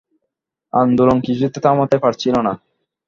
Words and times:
আন্দোলন 0.73 1.17
কিছুতে 1.25 1.59
থামাতে 1.65 1.97
পারছিল 1.97 2.35
না। 2.39 2.53